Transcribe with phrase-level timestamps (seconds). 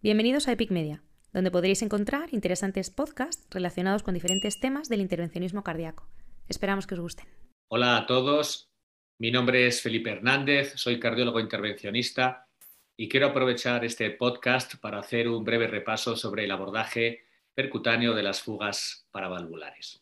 [0.00, 5.64] Bienvenidos a Epic Media, donde podréis encontrar interesantes podcasts relacionados con diferentes temas del intervencionismo
[5.64, 6.08] cardíaco.
[6.48, 7.26] Esperamos que os gusten.
[7.66, 8.70] Hola a todos,
[9.18, 12.46] mi nombre es Felipe Hernández, soy cardiólogo intervencionista
[12.96, 18.22] y quiero aprovechar este podcast para hacer un breve repaso sobre el abordaje percutáneo de
[18.22, 20.00] las fugas paravalvulares.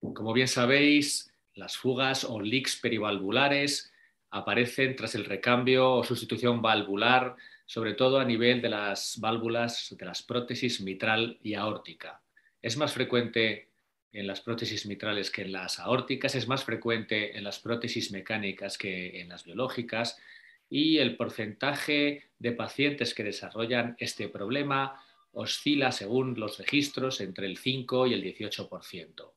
[0.00, 3.92] Como bien sabéis, las fugas o leaks perivalvulares
[4.32, 7.36] aparecen tras el recambio o sustitución valvular
[7.72, 12.20] sobre todo a nivel de las válvulas de las prótesis mitral y aórtica.
[12.60, 13.70] Es más frecuente
[14.12, 18.76] en las prótesis mitrales que en las aórticas, es más frecuente en las prótesis mecánicas
[18.76, 20.18] que en las biológicas
[20.68, 27.56] y el porcentaje de pacientes que desarrollan este problema oscila según los registros entre el
[27.56, 29.32] 5 y el 18%.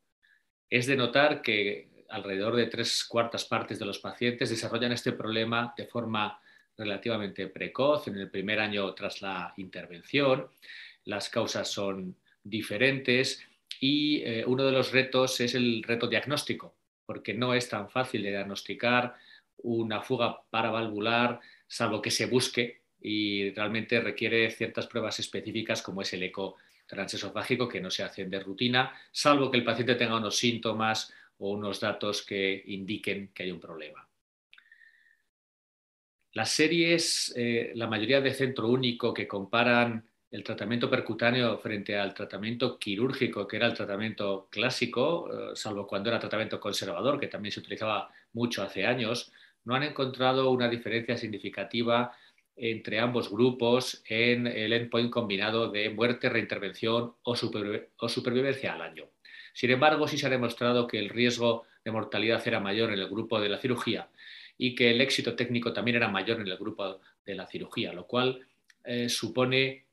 [0.70, 5.73] Es de notar que alrededor de tres cuartas partes de los pacientes desarrollan este problema
[5.78, 6.42] de forma
[6.78, 10.48] relativamente precoz, en el primer año tras la intervención.
[11.06, 13.44] Las causas son diferentes
[13.80, 18.23] y eh, uno de los retos es el reto diagnóstico, porque no es tan fácil
[18.23, 19.16] de diagnosticar
[19.58, 26.14] una fuga paravalvular, salvo que se busque y realmente requiere ciertas pruebas específicas como es
[26.14, 30.38] el eco transesofágico que no se hacen de rutina, salvo que el paciente tenga unos
[30.38, 34.05] síntomas o unos datos que indiquen que hay un problema.
[36.36, 42.14] Las series, eh, la mayoría de centro único que comparan el tratamiento percutáneo frente al
[42.14, 47.53] tratamiento quirúrgico, que era el tratamiento clásico, eh, salvo cuando era tratamiento conservador, que también
[47.53, 49.31] se utilizaba mucho hace años,
[49.64, 52.11] no han encontrado una diferencia significativa
[52.58, 59.05] entre ambos grupos en el endpoint combinado de muerte, reintervención o, o supervivencia al año.
[59.53, 63.08] Sin embargo, sí se ha demostrado que el riesgo de mortalidad era mayor en el
[63.08, 64.09] grupo de la cirugía
[64.58, 68.08] y que el éxito técnico también era mayor en el grupo de la cirugía, lo
[68.08, 68.39] cual
[68.84, 69.86] eh, supone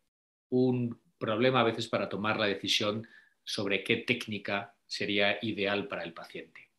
[0.51, 3.07] un problema a veces para tomar la decisión
[3.45, 6.73] sobre qué técnica sería ideal para el paciente.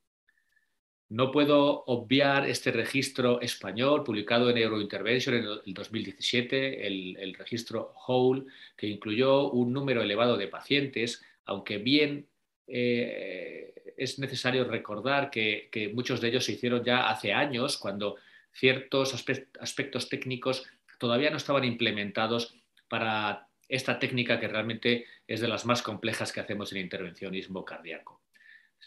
[1.10, 8.46] No puedo obviar este registro español publicado en Eurointervention en el 2017, el, registro Whole,
[8.76, 12.28] que incluyó un número elevado de pacientes, aunque bien
[12.66, 13.53] eh,
[13.98, 18.18] es necesario recordar que, muchos de ellos se hicieron ya hace años, cuando
[18.52, 19.14] ciertos
[19.60, 20.66] aspectos técnicos
[21.00, 22.56] todavía no estaban implementados
[22.88, 28.22] para esta técnica que realmente es de las más complejas que hacemos en intervencionismo cardíaco.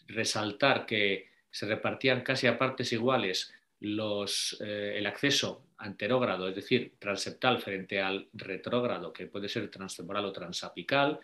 [0.06, 7.60] Resaltar que se repartían casi a partes iguales eh, el acceso anterógrado, es decir, transeptal
[7.60, 11.20] frente al retrógrado, que puede ser transfemoral o transapical,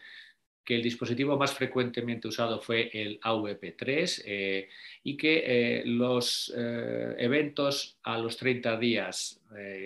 [0.65, 4.69] que el dispositivo más frecuentemente usado fue el AVP3 eh,
[5.03, 9.41] y que eh, los eh, eventos a los 30 días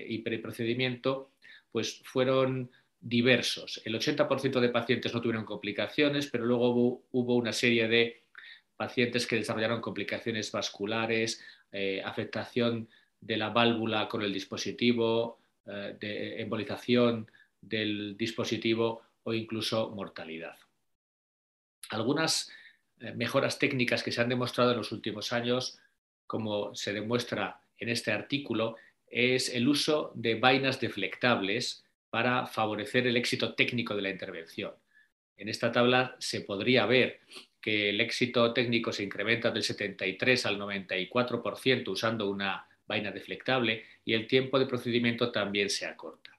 [0.08, 1.32] y preprocedimiento
[1.72, 2.70] pues fueron
[3.00, 3.82] diversos.
[3.84, 8.22] El 80% de pacientes no tuvieron complicaciones, pero luego hubo, una serie de
[8.76, 11.44] pacientes que desarrollaron complicaciones vasculares,
[12.04, 12.88] afectación
[13.20, 17.28] de la válvula con el dispositivo, embolización
[17.60, 20.56] del dispositivo o incluso mortalidad.
[21.90, 22.50] Algunas
[23.00, 25.78] eh, mejoras técnicas que se han demostrado en los últimos años,
[26.26, 28.76] como se demuestra en este artículo,
[29.08, 34.72] es el uso de vainas deflectables para favorecer el éxito técnico de la intervención.
[35.36, 37.20] En esta tabla se podría ver
[37.60, 44.14] que el éxito técnico se incrementa del 73 al 94% usando una vaina deflectable y
[44.14, 46.30] el tiempo de procedimiento también se acorta.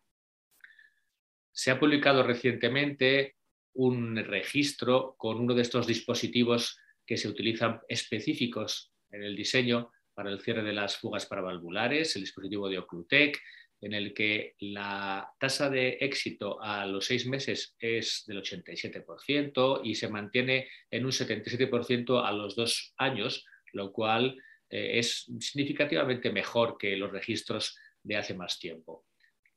[1.52, 3.35] Se ha publicado recientemente
[3.78, 10.32] un registro con uno de estos dispositivos que se utilizan específicos en el diseño para
[10.32, 13.40] el cierre de las fugas paravalvulares, el dispositivo de Oclutec,
[13.80, 19.94] en el que la tasa de éxito a los seis meses es del 87% y
[19.94, 26.80] se mantiene en un 77% a los dos años, lo cual eh, es significativamente mejor
[26.80, 29.06] que los registros de hace más tiempo.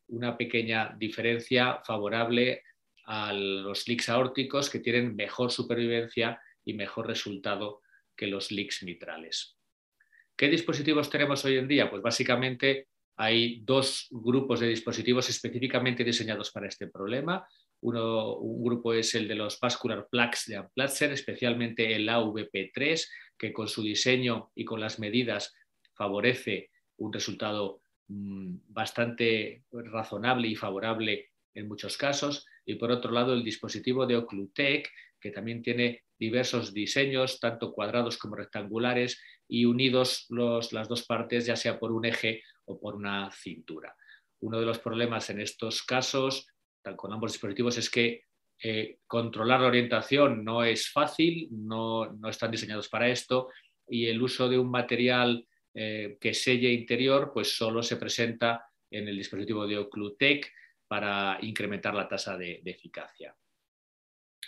[0.09, 2.65] Una pequeña diferencia favorable
[3.07, 7.83] a los leaks aórticos que tienen mejor supervivencia y mejor resultado
[8.17, 9.57] que los leaks mitrales.
[10.37, 11.91] ¿Qué dispositivos tenemos hoy en día?
[11.91, 17.47] Pues básicamente hay dos grupos de dispositivos específicamente diseñados para este problema.
[17.83, 23.07] Uno, un grupo es el de los vascular plaques de Amplatzer, especialmente el AVP3,
[23.37, 25.55] que con su diseño y con las medidas
[25.95, 33.33] favorece un resultado mm, bastante razonable y favorable en muchos casos y por otro lado
[33.33, 40.27] el dispositivo de Oclutec, que también tiene diversos diseños, tanto cuadrados como rectangulares, y unidos
[40.31, 43.97] las dos partes, ya sea por un eje o por una cintura.
[44.41, 46.47] Uno de los problemas en estos casos,
[46.97, 48.25] con ambos dispositivos, es que
[48.63, 53.49] eh, controlar la orientación no es fácil, no, están diseñados para esto
[53.89, 59.09] y el uso de un material eh, que selle interior pues solo se presenta en
[59.09, 60.53] el dispositivo de Oclutec
[60.91, 63.33] para incrementar la tasa de, eficacia.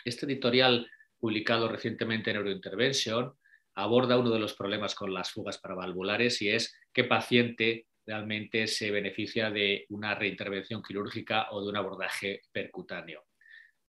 [0.05, 3.33] Este editorial publicado recientemente en Neurointervention
[3.77, 8.91] aborda uno de los problemas con las fugas paravalvulares y es qué paciente realmente se
[8.91, 13.23] beneficia de una reintervención quirúrgica o de un abordaje percutáneo.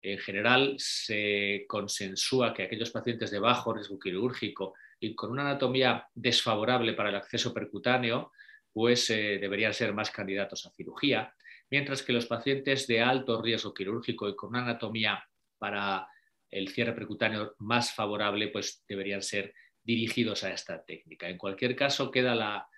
[0.02, 6.06] En general, se consensúa que aquellos pacientes de bajo riesgo quirúrgico y con una anatomía
[6.14, 8.32] desfavorable para el acceso percutáneo,
[8.70, 11.34] pues eh, deberían ser más candidatos a cirugía,
[11.70, 15.24] mientras que los pacientes de alto riesgo quirúrgico y con una anatomía
[15.58, 16.06] para
[16.50, 21.28] el cierre percutáneo más favorable, pues deberían ser dirigidos a esta técnica.
[21.28, 22.68] En cualquier caso, queda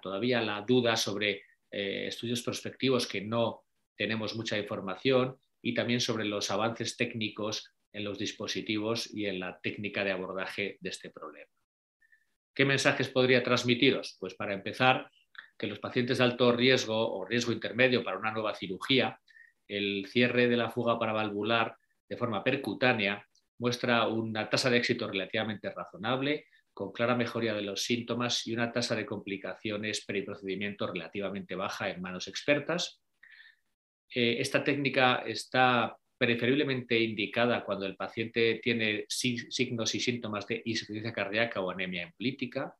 [0.00, 3.64] todavía la duda sobre eh, estudios prospectivos que no
[3.96, 9.58] tenemos mucha información y también sobre los avances técnicos en los dispositivos y en la
[9.60, 11.50] técnica de abordaje de este problema.
[12.54, 14.16] ¿Qué mensajes podría transmitiros?
[14.20, 15.10] Pues para empezar,
[15.58, 19.20] que los pacientes de alto riesgo o riesgo intermedio para una nueva cirugía,
[19.66, 21.76] el cierre de la fuga paravalvular
[22.08, 23.26] de forma percutánea
[23.58, 28.70] muestra una tasa de éxito relativamente razonable, con clara mejoría de los síntomas y una
[28.70, 33.00] tasa de complicaciones periprocedimiento relativamente baja en manos expertas.
[34.14, 41.12] Eh, esta técnica está preferiblemente indicada cuando el paciente tiene signos y síntomas de insuficiencia
[41.12, 42.74] cardíaca o anemia emplítica.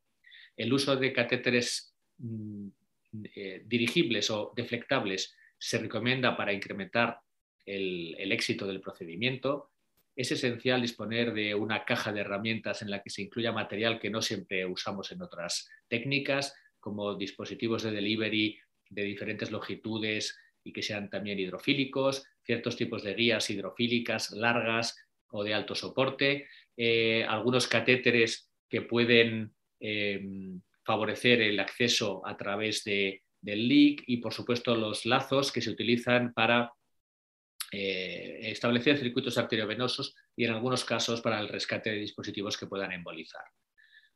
[0.55, 7.19] El uso de catéteres eh, dirigibles o deflectables se recomienda para incrementar
[7.65, 9.71] el, éxito del procedimiento.
[10.15, 14.09] Es esencial disponer de una caja de herramientas en la que se incluya material que
[14.09, 18.57] no siempre usamos en otras técnicas, como dispositivos de delivery
[18.89, 24.95] de diferentes longitudes y que sean también hidrofílicos, ciertos tipos de guías hidrofílicas largas
[25.29, 30.21] o de alto soporte, eh, algunos catéteres que pueden eh,
[30.87, 36.33] favorecer el acceso a través del leak y, por supuesto, los lazos que se utilizan
[36.33, 36.71] para
[37.73, 42.93] eh, establecer circuitos arteriovenosos y, en algunos casos, para el rescate de dispositivos que puedan
[42.93, 43.43] embolizar.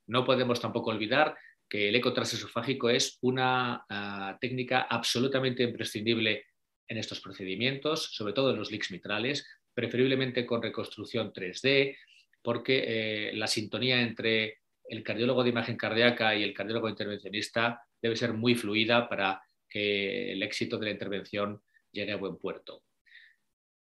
[0.08, 1.36] No podemos tampoco olvidar
[1.68, 6.46] que el eco transesofágico es una ah, técnica absolutamente imprescindible
[6.88, 11.98] en estos procedimientos, sobre todo en los leaks mitrales, preferiblemente con reconstrucción 3D,
[12.42, 14.61] porque eh, la sintonía entre
[14.92, 20.34] el cardiólogo de imagen cardíaca y el cardiólogo intervencionista debe ser muy fluida para que
[20.34, 21.62] el éxito de la intervención
[21.94, 22.84] llegue a buen puerto.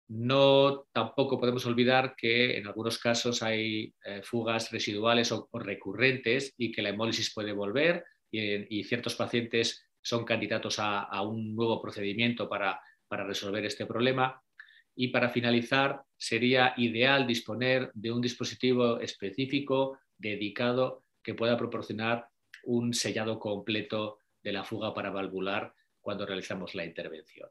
[0.09, 6.74] No tampoco podemos olvidar que en algunos casos hay eh, fugas residuales o, recurrentes y
[6.74, 12.81] que la hemólisis puede volver y, ciertos pacientes son candidatos a, un nuevo procedimiento para,
[13.07, 14.42] para resolver este problema.
[14.94, 22.29] Y para finalizar, sería ideal disponer de un dispositivo específico dedicado que pueda proporcionar
[22.63, 27.49] un sellado completo de la fuga paravalvular cuando realizamos la intervención.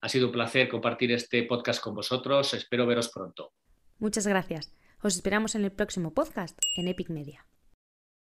[0.00, 2.54] Ha sido un placer compartir este podcast con vosotros.
[2.54, 3.52] Espero veros pronto.
[3.98, 4.72] Muchas gracias.
[5.02, 7.46] Os esperamos en el próximo podcast en Epic Media.